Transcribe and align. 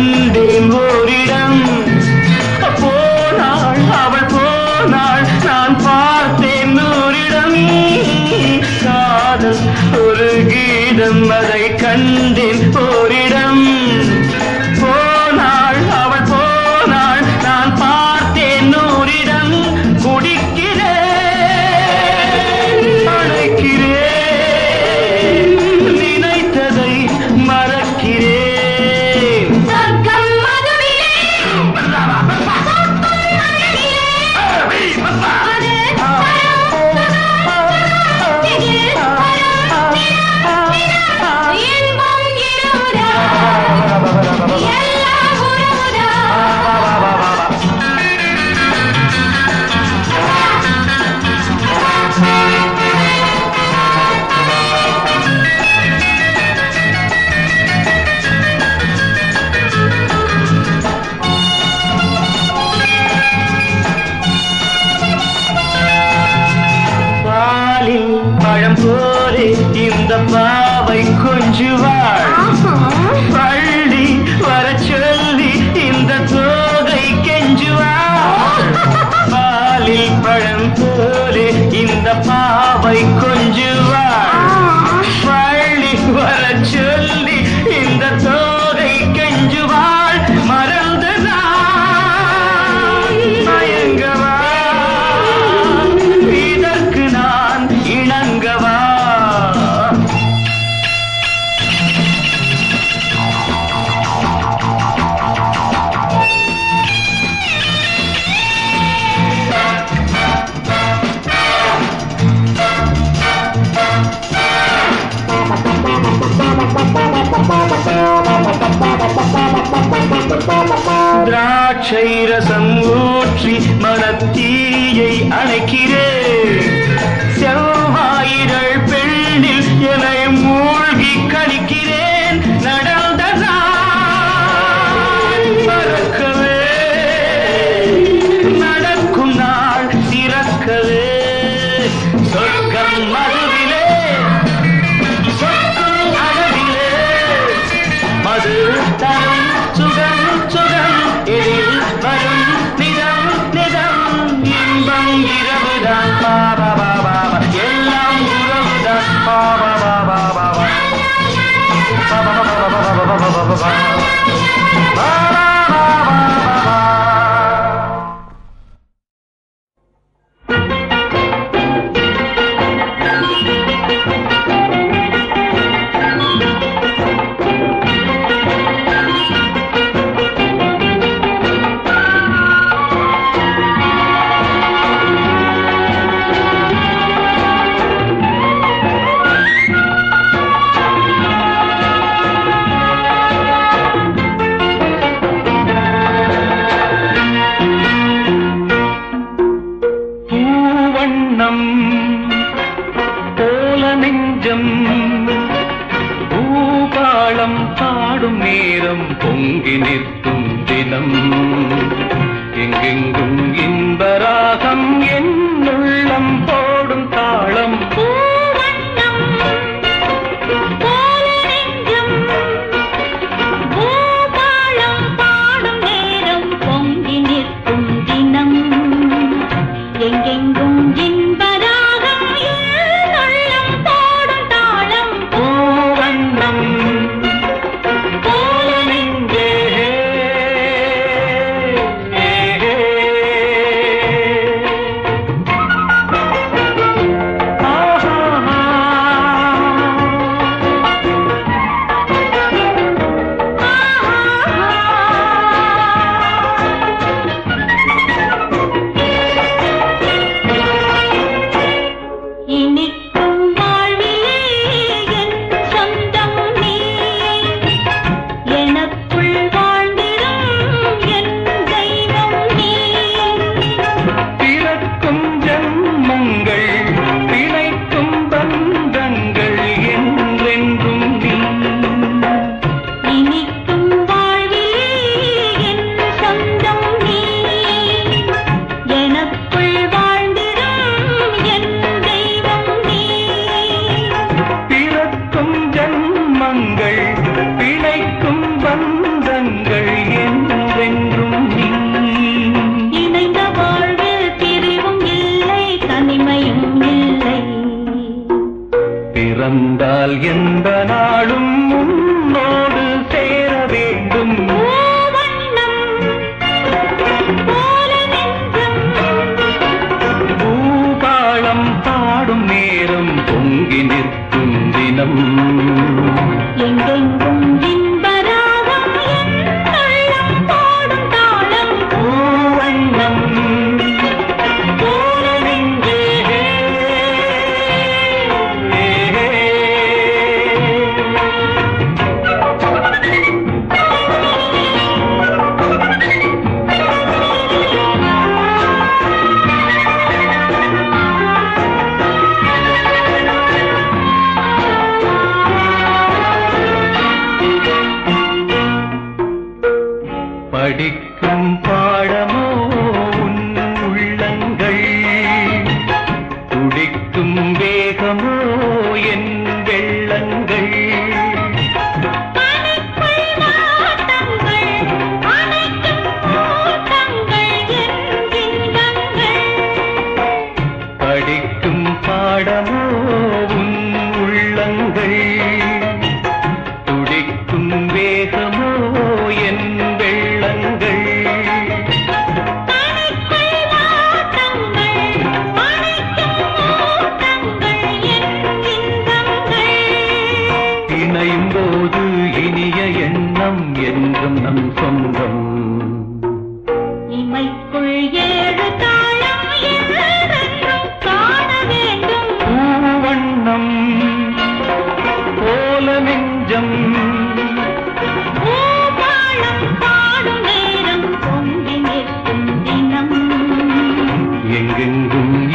வந்தேன் 0.00 0.68
ஓரிடம். 0.80 1.58
போனாள் 2.80 3.80
அவள் 4.02 4.28
போனாள் 4.34 5.26
நான் 5.46 5.76
பார்த்தேன் 5.86 6.72
நூறிடம் 6.78 7.58
காதல் 8.84 9.62
ஒரு 10.02 10.30
கீதம் 10.52 11.24
அதை 11.38 11.64
கண்டேன் 11.84 12.64
ஓரிடம். 12.86 13.64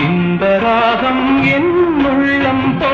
இந்த 0.05 0.43
ராகம் 0.59 1.25
என் 1.55 1.71
உள்ளம் 2.09 2.67
போ 2.79 2.91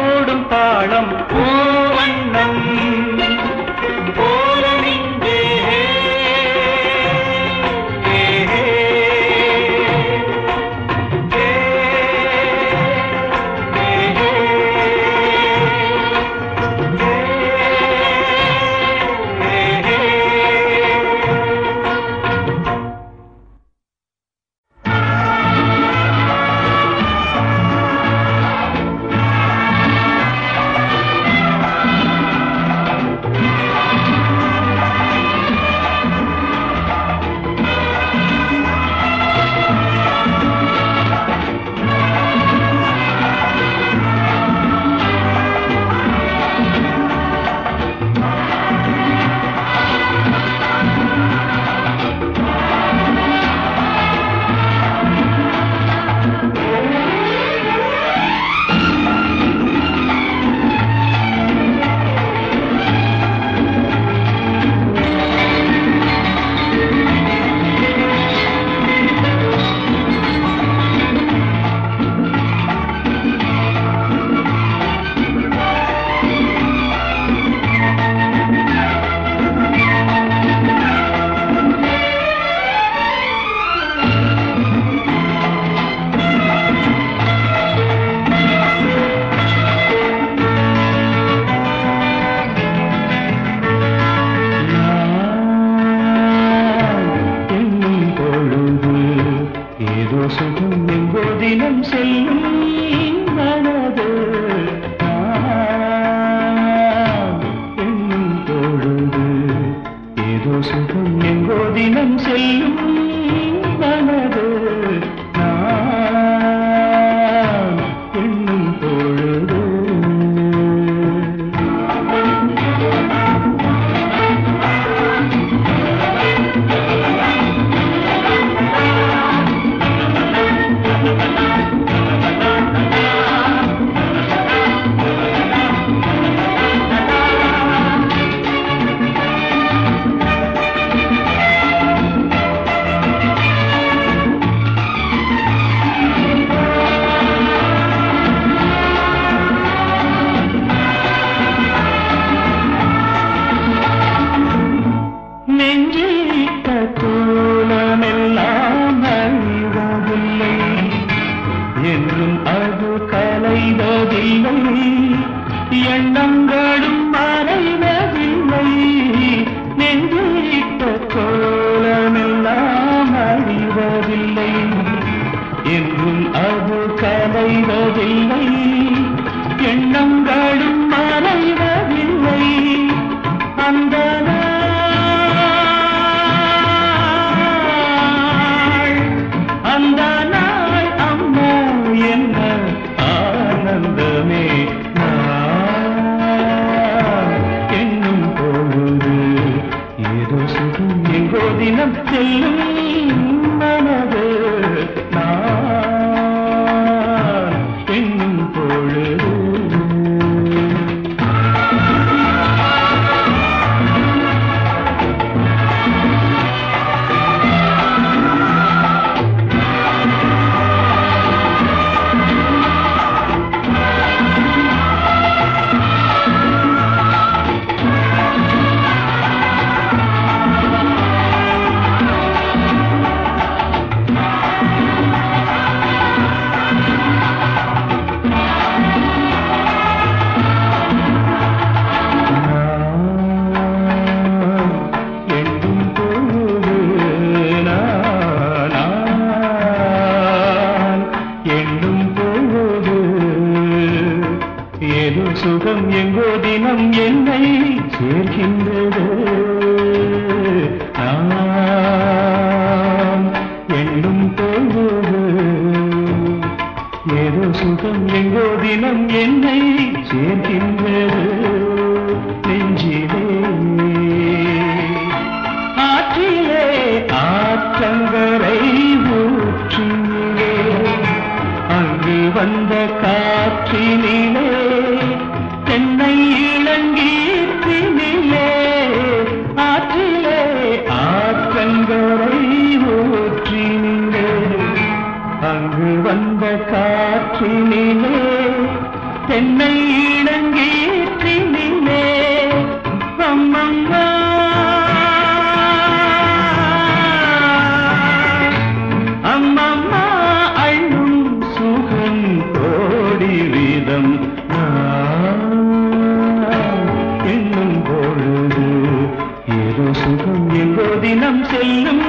எங்கோ 320.59 320.87
தினம் 321.01 321.43
செல்லும் 321.45 322.05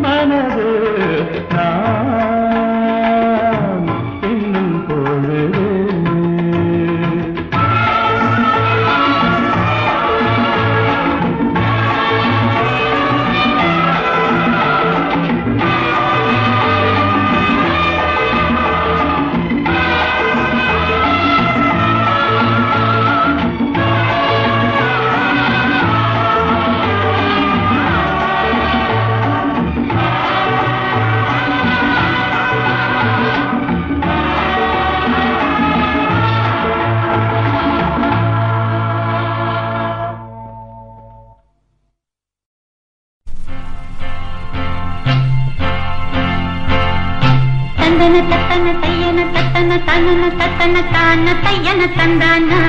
மனது 0.00 0.68
நான் 1.54 2.08
எண்ணும் 4.22 4.76
பொழுது 4.88 5.59
தந்தன 48.00 48.20
தத்தன 48.28 48.68
தையன 48.82 49.18
தத்தன 49.34 49.72
தனன 49.88 50.28
தத்தன 50.38 50.76
தான 50.92 51.32
தையன 51.42 51.80
தந்தானா. 51.96 52.60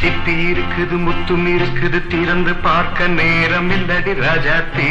சிப்பி 0.00 0.34
இருக்குது 0.48 0.96
முத்தும் 1.04 1.46
இருக்குது 1.52 1.98
திறந்து 2.12 2.54
பார்க்க 2.66 3.08
நேரம் 3.14 3.70
இல்லடி 3.76 4.14
ராஜாத்தி 4.22 4.90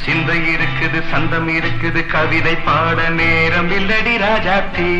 சிந்தை 0.00 0.40
இருக்குது 0.54 1.00
சந்தம் 1.12 1.50
இருக்குது 1.58 2.02
கவிதை 2.14 2.56
பாட 2.66 3.08
நேரம் 3.20 3.72
இல்லடி 3.78 4.14
ராஜாத்தி 4.26 4.90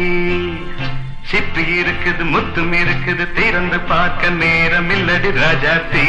சிப்பி 1.30 1.64
இருக்குது 1.80 2.24
முத்தும் 2.24 2.72
இருக்குது 2.72 3.24
திறந்து 3.32 3.80
பார்க்க 3.80 4.28
நேரம் 4.28 4.90
இல்லடி 4.90 5.30
ராஜாத்தி 5.40 6.06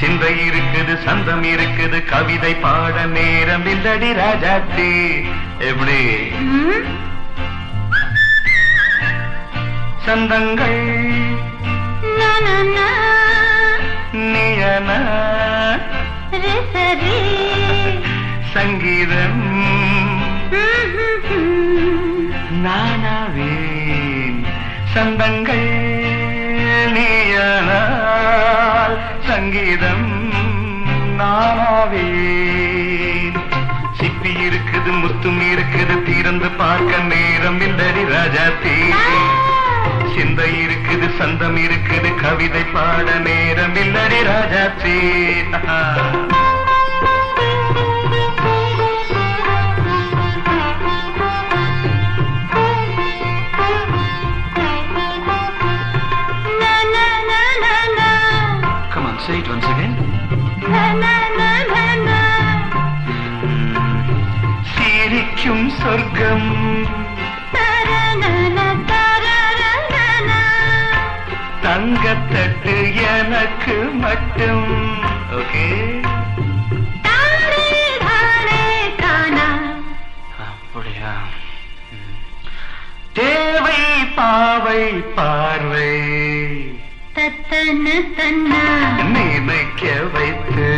சிந்தை 0.00 0.32
இருக்குது 0.48 0.94
சந்தம் 1.04 1.42
இருக்குது 1.42 2.04
கவிதை 2.04 2.54
பாட 2.54 3.04
நேரம் 3.06 3.66
இல்லடி 3.66 4.10
ராஜாத்தி 4.20 4.90
எப்படி? 5.70 6.00
சந்தங்கள். 10.06 10.80
நீயன. 14.32 14.90
சங்கீதம். 18.54 19.48
நானாவேன் 22.64 22.89
சந்தங்கள் 24.94 25.66
நீயனால் 26.94 28.96
சங்கீதம் 29.28 30.06
நானாவே 31.20 32.06
சிப்பி 34.00 34.32
இருக்குது 34.46 34.92
முத்தும் 35.00 35.40
இருக்குது 35.50 35.96
திறந்து 36.08 36.50
பார்க்க 36.60 37.02
நேரம் 37.12 37.60
இல்லடி 37.68 38.04
ராஜா 38.12 38.46
தீ. 38.64 38.76
சிந்தை 40.14 40.50
இருக்குது 40.64 41.08
சந்தம் 41.18 41.58
இருக்குது 41.64 42.10
கவிதை 42.22 42.64
பாட 42.74 43.06
நேரம் 43.28 43.76
இல்லடி 43.84 44.20
ராஜா 44.30 44.64
தீ. 44.82 44.96
மட்டும். 74.00 75.02
ஓகே 75.32 76.02
அப்படியா. 80.48 81.12
தேவை 83.12 84.06
பாவை 84.16 84.92
பார்வை. 84.92 86.00
தத்தன 87.14 87.86
தன்னா. 88.16 89.02
நினைக்க 89.02 90.02
வைத்து. 90.12 90.68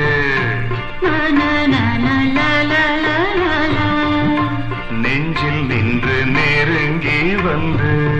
நெஞ்சில் 4.91 5.67
நின்று 5.67 6.27
நெருங்கி 6.27 7.35
வந்து. 7.35 8.11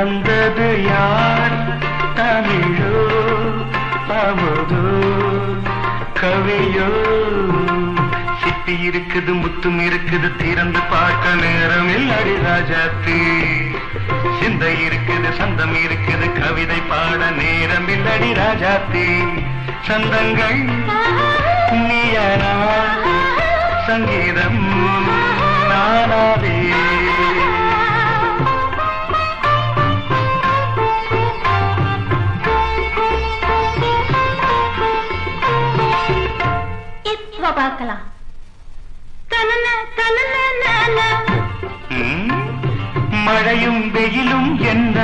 தந்தது 0.00 0.66
யார்? 0.84 1.54
தமிழோ 2.18 3.00
அவதோ 4.20 4.84
கவியோ. 6.20 6.86
சிப்பி 8.42 8.74
இருக்குது 8.86 9.32
முத்தும் 9.40 9.78
இருக்குது 9.86 10.36
திறந்து 10.36 10.80
பார்க்க 10.92 11.34
நேரம் 11.42 11.90
இல்லடி 11.96 12.34
ராஜாத்தி 12.46 13.18
சிந்தை 14.40 14.72
இருக்குது 14.86 15.30
சந்தம் 15.38 15.76
இருக்குது 15.84 16.28
கவிதை 16.40 16.80
பாட 16.90 17.20
நேரம் 17.40 17.88
இல்லடி 17.88 18.32
ராஜாத்தி 18.32 19.06
சந்தங்கள் 19.88 20.60
நீயனா? 21.88 22.54
சங்கீதம் 23.86 24.62
நானாவே. 25.70 26.58
இப்ப 37.50 37.62
பார்க்கலாம் 37.62 38.02
மழையும் 43.24 43.80
வெயிலும் 43.90 44.50
என்ன? 44.72 44.98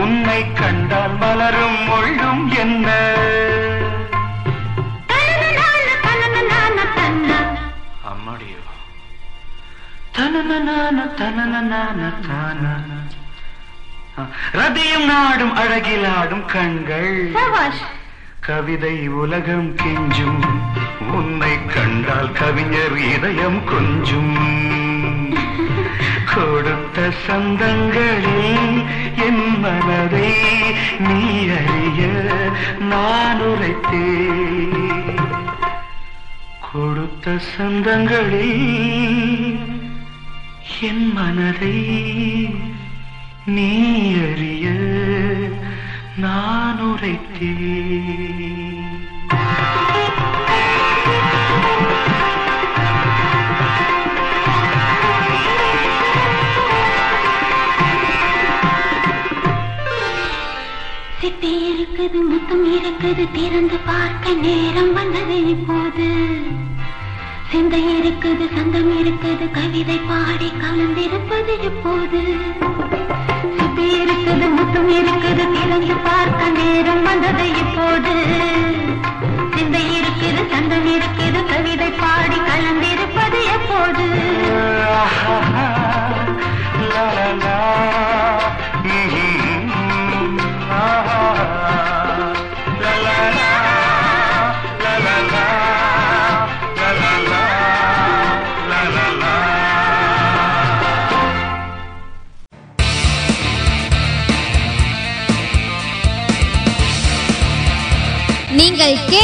உன்னை 0.00 0.40
கண்டால் 0.52 1.16
மலரும் 1.22 1.78
மொழியும் 1.88 2.42
என்ன? 2.62 2.88
அம்மாடியோ. 8.12 8.62
தனனனான 10.16 11.06
தனனனான 11.20 12.00
தான. 12.28 12.62
ரதியும் 14.52 15.04
நாடும் 15.04 15.56
அழகிலாடும் 15.56 16.44
கண்கள். 16.44 17.30
சபாஷ். 17.32 17.80
கவிதை 18.40 19.08
உலகம் 19.08 19.76
கெஞ்சும். 19.76 20.44
உன்னை 21.12 21.66
கண்டால் 21.66 22.32
கவிஞர் 22.32 22.98
இதயம் 22.98 23.64
கொஞ்சும். 23.64 25.32
கொடுத்த 26.34 27.12
சந்தங்களில் 27.26 28.82
என் 29.16 29.60
மனதை 29.60 30.34
நீ 30.98 31.48
அறிய 31.48 32.28
நான் 32.78 33.40
உரைத்தேன். 33.40 35.18
கொடுத்த 36.72 37.38
சந்தங்களில் 37.38 39.58
என் 40.80 41.12
மனதை 41.12 41.92
நீ 43.46 43.70
அறிய 44.26 44.66
நான் 46.22 46.78
உரைத்தேன். 46.80 47.58
சிட்டை 61.20 61.52
இருக்குது 61.72 62.20
முத்தம் 62.30 62.64
இருக்குது 62.76 63.26
திறந்து 63.36 63.78
பார்க்க 63.90 64.32
நேரம் 64.44 64.92
வந்தது 64.92 65.38
இப்போது. 65.54 66.08
சிந்தை 67.52 67.82
இருக்குது 67.98 68.48
சந்தம் 68.56 68.92
இருக்குது 69.02 69.46
கவிதை 69.58 69.98
பாடி 70.08 70.50
கலந்திருப்பது 70.62 71.56
இப்போது. 71.70 72.22
இருக்குது 74.34 74.46
முத்தம் 74.54 74.88
இருக்குது 74.92 75.42
திறந்து 75.54 75.94
பார்த்த 76.06 76.42
நேரம் 76.50 77.02
வந்து 77.02 77.23